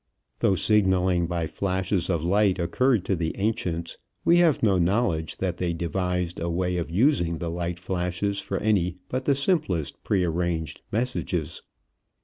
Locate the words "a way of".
6.39-6.89